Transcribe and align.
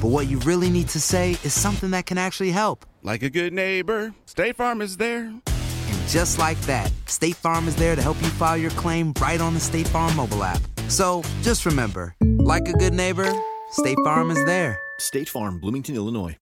but 0.00 0.08
what 0.08 0.28
you 0.28 0.38
really 0.40 0.70
need 0.70 0.88
to 0.88 1.00
say 1.00 1.32
is 1.44 1.52
something 1.52 1.90
that 1.90 2.06
can 2.06 2.18
actually 2.18 2.50
help. 2.50 2.86
Like 3.02 3.22
a 3.22 3.30
good 3.30 3.52
neighbor, 3.52 4.14
State 4.24 4.56
Farm 4.56 4.80
is 4.80 4.96
there. 4.96 5.26
And 5.26 6.08
just 6.08 6.38
like 6.38 6.60
that, 6.62 6.90
State 7.06 7.36
Farm 7.36 7.68
is 7.68 7.76
there 7.76 7.94
to 7.94 8.02
help 8.02 8.20
you 8.22 8.28
file 8.28 8.56
your 8.56 8.70
claim 8.72 9.12
right 9.20 9.40
on 9.40 9.54
the 9.54 9.60
State 9.60 9.88
Farm 9.88 10.14
mobile 10.16 10.42
app. 10.42 10.60
So 10.88 11.22
just 11.42 11.66
remember, 11.66 12.14
like 12.38 12.68
a 12.68 12.72
good 12.72 12.94
neighbor, 12.94 13.30
State 13.72 13.98
Farm 14.04 14.30
is 14.30 14.44
there. 14.46 14.78
State 14.98 15.28
Farm, 15.28 15.60
Bloomington, 15.60 15.94
Illinois. 15.94 16.36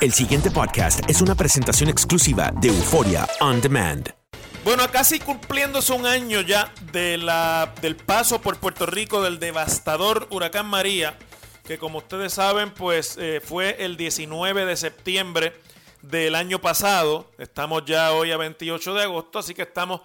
El 0.00 0.12
siguiente 0.12 0.50
podcast 0.50 1.00
es 1.08 1.22
una 1.22 1.34
presentación 1.34 1.88
exclusiva 1.88 2.52
de 2.60 2.68
Euforia 2.68 3.26
On 3.40 3.60
Demand. 3.60 4.12
Bueno, 4.64 4.90
casi 4.90 5.18
cumpliéndose 5.18 5.92
un 5.92 6.06
año 6.06 6.40
ya 6.40 6.72
de 6.92 7.18
la, 7.18 7.72
del 7.82 7.96
paso 7.96 8.40
por 8.40 8.56
Puerto 8.56 8.86
Rico 8.86 9.22
del 9.22 9.38
devastador 9.38 10.26
huracán 10.30 10.66
María, 10.66 11.18
que 11.64 11.78
como 11.78 11.98
ustedes 11.98 12.34
saben, 12.34 12.72
pues 12.72 13.16
eh, 13.16 13.40
fue 13.42 13.76
el 13.84 13.96
19 13.96 14.66
de 14.66 14.76
septiembre 14.76 15.54
del 16.02 16.34
año 16.34 16.60
pasado. 16.60 17.30
Estamos 17.38 17.84
ya 17.86 18.12
hoy 18.12 18.32
a 18.32 18.36
28 18.36 18.94
de 18.94 19.02
agosto, 19.02 19.38
así 19.38 19.54
que 19.54 19.62
estamos 19.62 20.02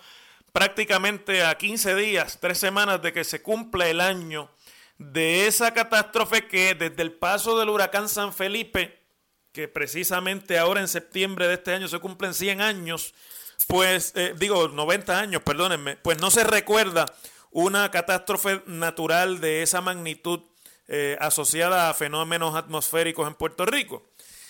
prácticamente 0.54 1.44
a 1.44 1.58
15 1.58 1.96
días, 1.96 2.40
tres 2.40 2.58
semanas 2.58 3.02
de 3.02 3.12
que 3.12 3.26
se 3.26 3.42
cumpla 3.42 3.90
el 3.90 4.00
año 4.00 4.50
de 4.98 5.48
esa 5.48 5.74
catástrofe 5.74 6.48
que 6.48 6.76
desde 6.76 7.02
el 7.02 7.12
paso 7.12 7.60
del 7.60 7.70
huracán 7.70 8.08
San 8.08 8.34
Felipe, 8.34 8.98
que 9.52 9.68
precisamente 9.68 10.58
ahora 10.58 10.80
en 10.80 10.88
septiembre 10.88 11.48
de 11.48 11.56
este 11.56 11.74
año 11.74 11.90
se 11.90 12.00
cumplen 12.00 12.34
100 12.34 12.62
años, 12.62 13.14
pues 13.68 14.14
eh, 14.16 14.34
digo 14.38 14.70
90 14.70 15.20
años, 15.20 15.42
perdónenme, 15.44 15.98
pues 15.98 16.20
no 16.20 16.32
se 16.32 16.46
recuerda 16.46 17.06
una 17.52 17.92
catástrofe 17.92 18.62
natural 18.66 19.42
de 19.42 19.64
esa 19.64 19.82
magnitud 19.82 20.42
eh, 20.92 21.18
asociada 21.22 21.90
a 21.90 21.94
fenómenos 21.94 22.56
atmosféricos 22.56 23.28
en 23.28 23.36
Puerto 23.36 23.64
Rico 23.66 24.10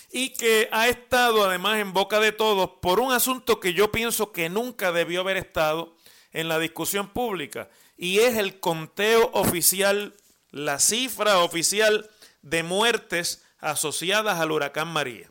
y 0.09 0.29
que 0.29 0.69
ha 0.71 0.87
estado 0.87 1.43
además 1.43 1.79
en 1.79 1.91
boca 1.91 2.21
de 2.21 2.31
todos 2.31 2.71
por 2.81 3.01
un 3.01 3.11
asunto 3.11 3.59
que 3.59 3.73
yo 3.73 3.91
pienso 3.91 4.31
que 4.31 4.47
nunca 4.47 4.93
debió 4.93 5.19
haber 5.19 5.35
estado 5.35 5.95
en 6.31 6.47
la 6.47 6.57
discusión 6.57 7.09
pública 7.09 7.69
y 7.97 8.19
es 8.19 8.37
el 8.37 8.61
conteo 8.61 9.29
oficial, 9.33 10.15
la 10.51 10.79
cifra 10.79 11.39
oficial 11.39 12.09
de 12.41 12.63
muertes 12.63 13.43
asociadas 13.59 14.39
al 14.39 14.51
huracán 14.51 14.87
María. 14.87 15.29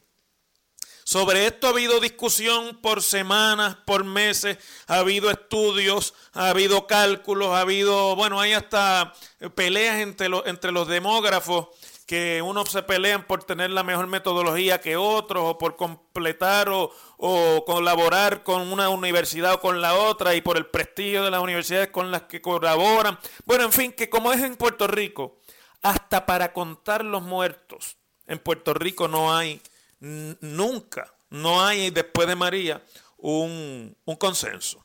Sobre 1.08 1.46
esto 1.46 1.66
ha 1.66 1.70
habido 1.70 2.00
discusión 2.00 2.82
por 2.82 3.02
semanas, 3.02 3.78
por 3.86 4.04
meses, 4.04 4.58
ha 4.86 4.98
habido 4.98 5.30
estudios, 5.30 6.12
ha 6.34 6.50
habido 6.50 6.86
cálculos, 6.86 7.48
ha 7.48 7.60
habido, 7.60 8.14
bueno, 8.14 8.38
hay 8.38 8.52
hasta 8.52 9.14
peleas 9.54 10.00
entre 10.00 10.28
los, 10.28 10.46
entre 10.46 10.70
los 10.70 10.86
demógrafos, 10.86 11.68
que 12.04 12.42
unos 12.42 12.68
se 12.68 12.82
pelean 12.82 13.26
por 13.26 13.42
tener 13.42 13.70
la 13.70 13.84
mejor 13.84 14.06
metodología 14.06 14.82
que 14.82 14.98
otros, 14.98 15.44
o 15.46 15.56
por 15.56 15.76
completar 15.76 16.68
o, 16.68 16.92
o 17.16 17.64
colaborar 17.64 18.42
con 18.42 18.70
una 18.70 18.90
universidad 18.90 19.54
o 19.54 19.60
con 19.60 19.80
la 19.80 19.94
otra, 19.94 20.34
y 20.34 20.42
por 20.42 20.58
el 20.58 20.66
prestigio 20.66 21.24
de 21.24 21.30
las 21.30 21.40
universidades 21.40 21.88
con 21.88 22.10
las 22.10 22.24
que 22.24 22.42
colaboran. 22.42 23.18
Bueno, 23.46 23.64
en 23.64 23.72
fin, 23.72 23.92
que 23.92 24.10
como 24.10 24.30
es 24.30 24.42
en 24.42 24.56
Puerto 24.56 24.86
Rico, 24.86 25.38
hasta 25.80 26.26
para 26.26 26.52
contar 26.52 27.02
los 27.02 27.22
muertos, 27.22 27.96
en 28.26 28.38
Puerto 28.38 28.74
Rico 28.74 29.08
no 29.08 29.34
hay 29.34 29.62
nunca, 30.00 31.12
no 31.30 31.64
hay 31.64 31.90
después 31.90 32.28
de 32.28 32.36
María 32.36 32.82
un, 33.16 33.96
un 34.04 34.16
consenso. 34.16 34.84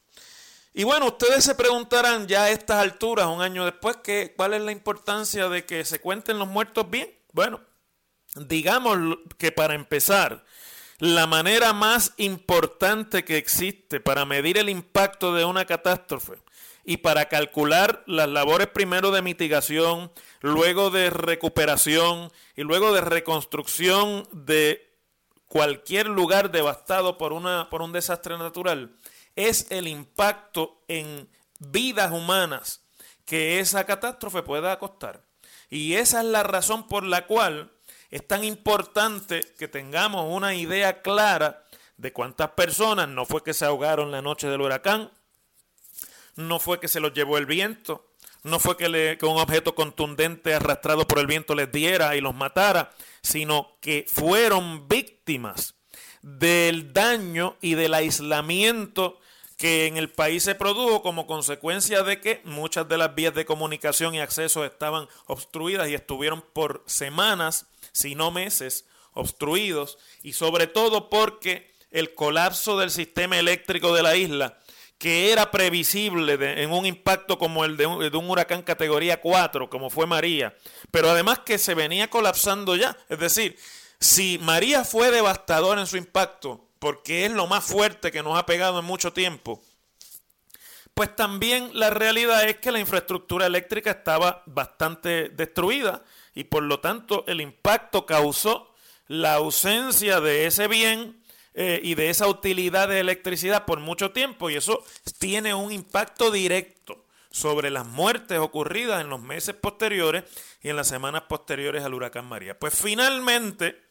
Y 0.73 0.83
bueno, 0.85 1.07
ustedes 1.07 1.43
se 1.43 1.53
preguntarán 1.53 2.27
ya 2.27 2.45
a 2.45 2.49
estas 2.49 2.77
alturas, 2.77 3.27
un 3.27 3.41
año 3.41 3.63
después, 3.63 3.97
que, 3.97 4.33
¿cuál 4.35 4.53
es 4.53 4.61
la 4.61 4.71
importancia 4.71 5.47
de 5.47 5.65
que 5.65 5.85
se 5.85 5.99
cuenten 5.99 6.39
los 6.39 6.47
muertos 6.47 6.89
bien? 6.89 7.13
Bueno, 7.31 7.61
digamos 8.35 8.97
que 9.37 9.51
para 9.51 9.75
empezar, 9.75 10.43
la 10.97 11.27
manera 11.27 11.73
más 11.73 12.13
importante 12.17 13.23
que 13.23 13.37
existe 13.37 13.99
para 13.99 14.25
medir 14.25 14.57
el 14.57 14.69
impacto 14.69 15.33
de 15.33 15.45
una 15.45 15.65
catástrofe 15.65 16.33
y 16.85 16.97
para 16.97 17.29
calcular 17.29 18.03
las 18.07 18.29
labores 18.29 18.67
primero 18.67 19.11
de 19.11 19.21
mitigación, 19.21 20.11
luego 20.41 20.89
de 20.89 21.09
recuperación 21.09 22.31
y 22.55 22.63
luego 22.63 22.93
de 22.93 23.01
reconstrucción 23.01 24.27
de 24.31 24.92
cualquier 25.53 26.07
lugar 26.07 26.49
devastado 26.49 27.15
por, 27.19 27.31
una, 27.31 27.69
por 27.69 27.83
un 27.83 27.91
desastre 27.91 28.39
natural 28.39 28.95
es 29.35 29.67
el 29.69 29.87
impacto 29.87 30.81
en 30.87 31.29
vidas 31.59 32.11
humanas 32.11 32.81
que 33.23 33.59
esa 33.59 33.85
catástrofe 33.85 34.41
pueda 34.41 34.79
costar. 34.79 35.21
Y 35.69 35.93
esa 35.93 36.21
es 36.21 36.25
la 36.25 36.41
razón 36.41 36.87
por 36.87 37.03
la 37.03 37.27
cual 37.27 37.71
es 38.09 38.27
tan 38.27 38.43
importante 38.43 39.41
que 39.59 39.67
tengamos 39.67 40.25
una 40.27 40.55
idea 40.55 41.03
clara 41.03 41.63
de 41.97 42.11
cuántas 42.11 42.49
personas 42.53 43.07
no 43.07 43.23
fue 43.27 43.43
que 43.43 43.53
se 43.53 43.65
ahogaron 43.65 44.09
la 44.09 44.23
noche 44.23 44.47
del 44.47 44.61
huracán, 44.61 45.11
no 46.35 46.57
fue 46.57 46.79
que 46.79 46.87
se 46.87 46.99
los 46.99 47.13
llevó 47.13 47.37
el 47.37 47.45
viento, 47.45 48.07
no 48.43 48.59
fue 48.59 48.75
que, 48.75 49.17
un 49.21 49.37
objeto 49.39 49.73
contundente 49.73 50.53
arrastrado 50.53 51.07
por 51.07 51.19
el 51.19 51.27
viento 51.27 51.55
les 51.55 51.71
diera 51.71 52.15
y 52.15 52.21
los 52.21 52.35
matara, 52.35 52.93
sino 53.21 53.77
que 53.79 54.05
fueron 54.07 54.87
víctimas 54.87 55.75
del 56.21 56.93
daño 56.93 57.57
y 57.61 57.75
del 57.75 57.93
aislamiento 57.93 59.19
que 59.57 59.87
en 59.87 59.97
el 59.97 60.09
país 60.09 60.43
se 60.43 60.55
produjo 60.55 61.01
como 61.01 61.25
consecuencia 61.25 62.03
de 62.03 62.19
que 62.19 62.41
muchas 62.43 62.87
de 62.89 62.97
las 62.97 63.15
vías 63.15 63.33
de 63.33 63.45
comunicación 63.45 64.13
y 64.13 64.19
acceso 64.19 64.65
estaban 64.65 65.07
obstruidas 65.25 65.87
y 65.89 65.93
estuvieron 65.93 66.43
por 66.53 66.83
semanas, 66.85 67.67
si 67.93 68.15
no 68.15 68.31
meses, 68.31 68.85
obstruidos 69.13 69.97
y 70.21 70.33
sobre 70.33 70.67
todo 70.67 71.09
porque 71.09 71.71
el 71.91 72.13
colapso 72.13 72.77
del 72.77 72.89
sistema 72.89 73.37
eléctrico 73.37 73.93
de 73.95 74.03
la 74.03 74.15
isla 74.15 74.57
que 75.03 75.33
era 75.33 75.51
previsible 75.51 76.63
en 76.63 76.71
un 76.71 76.85
impacto 76.85 77.37
como 77.37 77.65
el 77.65 77.75
de 77.75 77.85
un, 77.85 78.09
de 78.09 78.17
un, 78.17 78.29
huracán 78.29 78.61
categoría 78.61 79.19
4, 79.19 79.69
como 79.69 79.89
fue 79.89 80.07
María, 80.07 80.55
pero 80.91 81.09
además 81.09 81.39
que 81.39 81.57
se 81.57 81.73
venía 81.73 82.09
colapsando 82.09 82.77
ya. 82.77 82.95
Es 83.09 83.19
decir, 83.19 83.57
si 83.99 84.39
María 84.41 84.85
fue 84.85 85.11
devastador 85.11 85.77
en 85.77 85.87
su 85.87 85.97
impacto, 85.97 86.69
porque 86.79 87.25
es 87.25 87.33
lo 87.33 87.47
más 87.47 87.65
fuerte 87.65 88.13
que 88.13 88.23
nos 88.23 88.39
ha 88.39 88.45
pegado 88.45 88.79
en 88.79 88.85
mucho 88.85 89.11
tiempo, 89.11 89.61
pues 90.93 91.13
también 91.13 91.71
la 91.73 91.89
realidad 91.89 92.47
es 92.47 92.59
que 92.59 92.71
la 92.71 92.79
infraestructura 92.79 93.45
eléctrica 93.45 93.91
estaba 93.91 94.41
bastante 94.45 95.27
destruida 95.27 96.01
y 96.33 96.45
por 96.45 96.63
lo 96.63 96.79
tanto 96.79 97.25
el 97.27 97.41
impacto 97.41 98.05
causó 98.05 98.73
la 99.07 99.33
ausencia 99.33 100.21
de 100.21 100.45
ese 100.45 100.69
bien 100.69 101.21
eh, 101.55 101.79
y 101.83 101.95
de 101.95 102.09
esa 102.09 102.27
utilidad 102.27 102.87
de 102.87 102.99
electricidad 102.99 103.65
por 103.65 103.79
mucho 103.79 104.11
tiempo 104.11 104.49
y 104.49 104.55
eso 104.55 104.83
tiene 105.19 105.53
un 105.53 105.71
impacto 105.71 106.31
directo 106.31 107.03
sobre 107.29 107.69
las 107.69 107.85
muertes 107.85 108.39
ocurridas 108.39 109.01
en 109.01 109.09
los 109.09 109.21
meses 109.21 109.55
posteriores 109.55 110.23
y 110.61 110.69
en 110.69 110.75
las 110.75 110.87
semanas 110.87 111.23
posteriores 111.23 111.83
al 111.83 111.93
huracán 111.93 112.25
María. 112.25 112.57
Pues 112.57 112.73
finalmente 112.79 113.81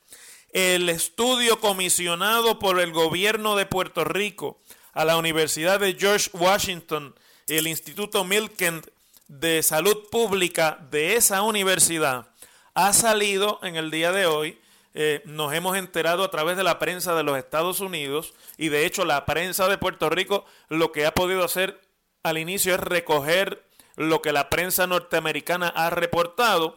el 0.52 0.88
estudio 0.88 1.58
comisionado 1.60 2.58
por 2.58 2.80
el 2.80 2.92
gobierno 2.92 3.56
de 3.56 3.66
Puerto 3.66 4.04
Rico 4.04 4.60
a 4.92 5.04
la 5.04 5.16
Universidad 5.16 5.80
de 5.80 5.94
George 5.94 6.30
Washington 6.34 7.14
y 7.48 7.54
el 7.54 7.66
Instituto 7.66 8.24
Milken 8.24 8.82
de 9.28 9.62
Salud 9.62 10.08
Pública 10.10 10.78
de 10.90 11.16
esa 11.16 11.42
universidad 11.42 12.26
ha 12.74 12.92
salido 12.92 13.58
en 13.62 13.76
el 13.76 13.90
día 13.90 14.12
de 14.12 14.26
hoy. 14.26 14.58
Eh, 14.94 15.22
nos 15.24 15.54
hemos 15.54 15.76
enterado 15.76 16.22
a 16.22 16.30
través 16.30 16.56
de 16.56 16.64
la 16.64 16.78
prensa 16.78 17.14
de 17.14 17.22
los 17.22 17.38
Estados 17.38 17.80
Unidos 17.80 18.34
y 18.58 18.68
de 18.68 18.84
hecho 18.84 19.06
la 19.06 19.24
prensa 19.24 19.66
de 19.68 19.78
Puerto 19.78 20.10
Rico 20.10 20.44
lo 20.68 20.92
que 20.92 21.06
ha 21.06 21.14
podido 21.14 21.44
hacer 21.44 21.80
al 22.22 22.36
inicio 22.36 22.74
es 22.74 22.80
recoger 22.80 23.64
lo 23.96 24.20
que 24.20 24.32
la 24.32 24.50
prensa 24.50 24.86
norteamericana 24.86 25.68
ha 25.68 25.88
reportado 25.90 26.76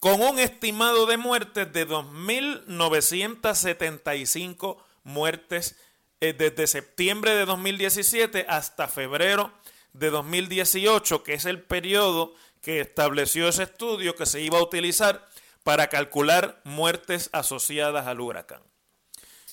con 0.00 0.20
un 0.20 0.38
estimado 0.38 1.06
de 1.06 1.16
muertes 1.16 1.72
de 1.72 1.88
2.975 1.88 4.76
muertes 5.04 5.76
eh, 6.20 6.32
desde 6.32 6.66
septiembre 6.66 7.34
de 7.34 7.46
2017 7.46 8.46
hasta 8.48 8.88
febrero 8.88 9.52
de 9.92 10.10
2018, 10.10 11.22
que 11.22 11.34
es 11.34 11.44
el 11.44 11.62
periodo 11.62 12.34
que 12.60 12.80
estableció 12.80 13.48
ese 13.48 13.62
estudio 13.62 14.16
que 14.16 14.26
se 14.26 14.40
iba 14.40 14.58
a 14.58 14.62
utilizar 14.62 15.28
para 15.64 15.88
calcular 15.88 16.60
muertes 16.62 17.30
asociadas 17.32 18.06
al 18.06 18.20
huracán. 18.20 18.62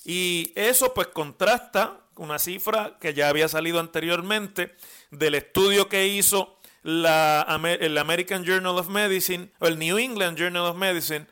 Y 0.04 0.52
eso 0.54 0.94
pues 0.94 1.08
contrasta 1.08 1.98
una 2.16 2.38
cifra 2.38 2.98
que 3.00 3.14
ya 3.14 3.28
había 3.28 3.48
salido 3.48 3.80
anteriormente 3.80 4.76
del 5.10 5.34
estudio 5.34 5.88
que 5.88 6.06
hizo 6.06 6.58
la, 6.82 7.46
el 7.80 7.98
American 7.98 8.44
Journal 8.44 8.78
of 8.78 8.88
Medicine 8.88 9.50
o 9.58 9.66
el 9.66 9.78
New 9.78 9.98
England 9.98 10.38
Journal 10.38 10.66
of 10.66 10.76
Medicine 10.76 11.26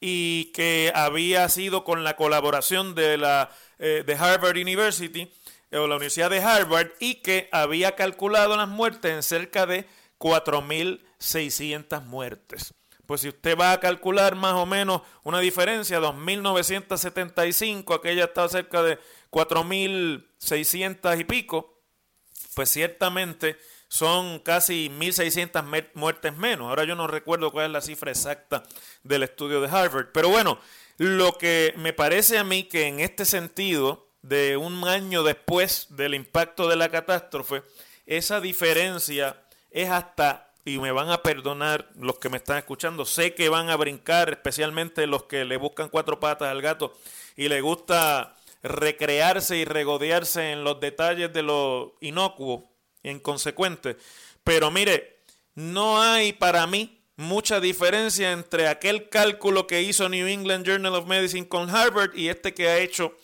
y 0.00 0.46
que 0.52 0.92
había 0.94 1.48
sido 1.48 1.84
con 1.84 2.04
la 2.04 2.16
colaboración 2.16 2.94
de 2.94 3.16
la 3.16 3.50
eh, 3.78 4.04
de 4.06 4.14
Harvard 4.14 4.56
University 4.56 5.30
o 5.72 5.86
la 5.86 5.96
Universidad 5.96 6.30
de 6.30 6.40
Harvard 6.40 6.92
y 6.98 7.16
que 7.16 7.48
había 7.52 7.94
calculado 7.94 8.56
las 8.56 8.68
muertes 8.68 9.12
en 9.12 9.22
cerca 9.22 9.66
de 9.66 9.86
4.600 10.18 12.02
muertes. 12.04 12.74
Pues 13.06 13.20
si 13.20 13.28
usted 13.28 13.56
va 13.58 13.72
a 13.72 13.80
calcular 13.80 14.34
más 14.34 14.54
o 14.54 14.66
menos 14.66 15.02
una 15.22 15.40
diferencia, 15.40 16.00
2.975, 16.00 17.94
aquella 17.94 18.24
estaba 18.24 18.48
cerca 18.48 18.82
de 18.82 18.98
4.600 19.30 21.20
y 21.20 21.24
pico, 21.24 21.80
pues 22.54 22.70
ciertamente 22.70 23.58
son 23.88 24.40
casi 24.40 24.90
1.600 24.90 25.90
muertes 25.94 26.36
menos. 26.36 26.68
Ahora 26.68 26.84
yo 26.84 26.96
no 26.96 27.06
recuerdo 27.06 27.52
cuál 27.52 27.66
es 27.66 27.72
la 27.72 27.80
cifra 27.80 28.10
exacta 28.10 28.62
del 29.02 29.22
estudio 29.22 29.60
de 29.60 29.68
Harvard. 29.68 30.08
Pero 30.12 30.28
bueno, 30.28 30.58
lo 30.98 31.38
que 31.38 31.74
me 31.76 31.92
parece 31.92 32.38
a 32.38 32.44
mí 32.44 32.64
que 32.64 32.86
en 32.86 33.00
este 33.00 33.24
sentido 33.24 34.08
de 34.22 34.56
un 34.56 34.88
año 34.88 35.22
después 35.22 35.86
del 35.90 36.14
impacto 36.14 36.68
de 36.68 36.76
la 36.76 36.88
catástrofe, 36.88 37.62
esa 38.06 38.40
diferencia 38.40 39.42
es 39.70 39.90
hasta, 39.90 40.45
y 40.66 40.78
me 40.78 40.90
van 40.90 41.10
a 41.10 41.22
perdonar 41.22 41.88
los 41.96 42.18
que 42.18 42.28
me 42.28 42.38
están 42.38 42.58
escuchando, 42.58 43.04
sé 43.06 43.34
que 43.34 43.48
van 43.48 43.70
a 43.70 43.76
brincar, 43.76 44.30
especialmente 44.30 45.06
los 45.06 45.22
que 45.22 45.44
le 45.44 45.56
buscan 45.56 45.88
cuatro 45.88 46.18
patas 46.18 46.48
al 46.48 46.60
gato 46.60 46.92
y 47.36 47.48
le 47.48 47.60
gusta 47.60 48.34
recrearse 48.64 49.56
y 49.58 49.64
regodearse 49.64 50.50
en 50.50 50.64
los 50.64 50.80
detalles 50.80 51.32
de 51.32 51.42
lo 51.42 51.94
inocuo 52.00 52.68
inconsecuente. 53.04 53.96
Pero 54.42 54.72
mire, 54.72 55.20
no 55.54 56.02
hay 56.02 56.32
para 56.32 56.66
mí 56.66 57.00
mucha 57.14 57.60
diferencia 57.60 58.32
entre 58.32 58.66
aquel 58.66 59.08
cálculo 59.08 59.68
que 59.68 59.82
hizo 59.82 60.08
New 60.08 60.26
England 60.26 60.66
Journal 60.66 60.96
of 60.96 61.06
Medicine 61.06 61.46
con 61.46 61.70
Harvard 61.70 62.16
y 62.16 62.28
este 62.28 62.54
que 62.54 62.68
ha 62.68 62.78
hecho 62.78 63.16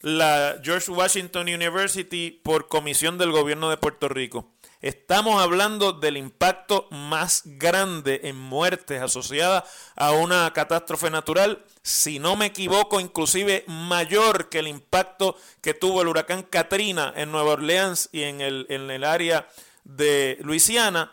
la 0.00 0.60
George 0.64 0.90
Washington 0.90 1.46
University 1.46 2.32
por 2.42 2.66
comisión 2.66 3.18
del 3.18 3.30
gobierno 3.30 3.70
de 3.70 3.76
Puerto 3.76 4.08
Rico. 4.08 4.50
Estamos 4.80 5.42
hablando 5.42 5.92
del 5.92 6.16
impacto 6.16 6.86
más 6.92 7.42
grande 7.44 8.20
en 8.24 8.36
muertes 8.36 9.02
asociadas 9.02 9.64
a 9.96 10.12
una 10.12 10.52
catástrofe 10.52 11.10
natural, 11.10 11.64
si 11.82 12.20
no 12.20 12.36
me 12.36 12.46
equivoco, 12.46 13.00
inclusive 13.00 13.64
mayor 13.66 14.48
que 14.48 14.60
el 14.60 14.68
impacto 14.68 15.36
que 15.62 15.74
tuvo 15.74 16.02
el 16.02 16.08
huracán 16.08 16.44
Katrina 16.44 17.12
en 17.16 17.32
Nueva 17.32 17.54
Orleans 17.54 18.08
y 18.12 18.22
en 18.22 18.40
el, 18.40 18.66
en 18.68 18.88
el 18.92 19.02
área 19.02 19.48
de 19.82 20.38
Luisiana. 20.42 21.12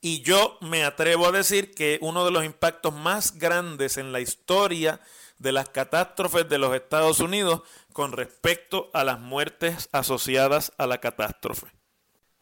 Y 0.00 0.22
yo 0.22 0.58
me 0.60 0.82
atrevo 0.82 1.26
a 1.26 1.32
decir 1.32 1.74
que 1.74 2.00
uno 2.02 2.24
de 2.24 2.32
los 2.32 2.44
impactos 2.44 2.92
más 2.92 3.38
grandes 3.38 3.96
en 3.96 4.10
la 4.10 4.18
historia 4.18 5.00
de 5.38 5.52
las 5.52 5.68
catástrofes 5.68 6.48
de 6.48 6.58
los 6.58 6.74
Estados 6.74 7.20
Unidos 7.20 7.62
con 7.92 8.10
respecto 8.10 8.90
a 8.92 9.04
las 9.04 9.20
muertes 9.20 9.88
asociadas 9.92 10.72
a 10.78 10.88
la 10.88 10.98
catástrofe. 10.98 11.81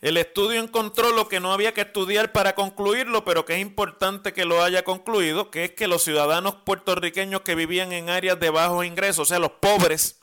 El 0.01 0.17
estudio 0.17 0.63
encontró 0.63 1.13
lo 1.13 1.29
que 1.29 1.41
no 1.41 1.53
había 1.53 1.75
que 1.75 1.83
estudiar 1.83 2.33
para 2.33 2.55
concluirlo, 2.55 3.23
pero 3.23 3.45
que 3.45 3.55
es 3.55 3.61
importante 3.61 4.33
que 4.33 4.47
lo 4.47 4.63
haya 4.63 4.83
concluido, 4.83 5.51
que 5.51 5.65
es 5.65 5.73
que 5.73 5.89
los 5.89 6.03
ciudadanos 6.03 6.55
puertorriqueños 6.55 7.43
que 7.43 7.55
vivían 7.55 7.93
en 7.93 8.09
áreas 8.09 8.41
de 8.41 8.49
bajos 8.49 8.87
ingresos, 8.87 9.19
o 9.19 9.25
sea, 9.27 9.39
los 9.39 9.51
pobres 9.53 10.19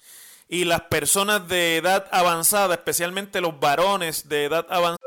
y 0.50 0.66
las 0.66 0.82
personas 0.82 1.48
de 1.48 1.78
edad 1.78 2.08
avanzada, 2.12 2.74
especialmente 2.74 3.40
los 3.40 3.60
varones 3.60 4.28
de 4.28 4.46
edad 4.46 4.66
avanzada. 4.68 4.98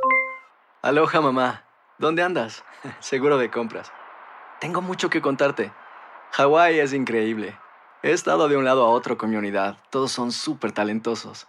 Aloha 0.82 1.20
mamá, 1.20 1.64
¿dónde 1.98 2.22
andas? 2.22 2.62
Seguro 3.00 3.38
de 3.38 3.50
compras. 3.50 3.90
Tengo 4.60 4.82
mucho 4.82 5.10
que 5.10 5.20
contarte. 5.20 5.72
Hawái 6.30 6.78
es 6.78 6.92
increíble. 6.92 7.58
He 8.04 8.12
estado 8.12 8.46
de 8.46 8.56
un 8.56 8.64
lado 8.64 8.86
a 8.86 8.90
otro 8.90 9.18
con 9.18 9.30
mi 9.30 9.36
unidad. 9.36 9.78
Todos 9.90 10.12
son 10.12 10.30
súper 10.30 10.70
talentosos. 10.70 11.48